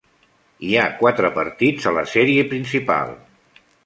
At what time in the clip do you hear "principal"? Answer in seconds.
2.55-3.13